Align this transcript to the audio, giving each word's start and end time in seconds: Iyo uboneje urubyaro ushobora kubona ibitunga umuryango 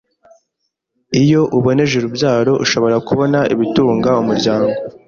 Iyo 1.21 1.41
uboneje 1.57 1.93
urubyaro 1.97 2.53
ushobora 2.63 2.97
kubona 3.07 3.39
ibitunga 3.53 4.09
umuryango 4.21 4.75